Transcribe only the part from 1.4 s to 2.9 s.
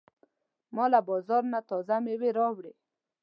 نه تازه مېوې راوړې.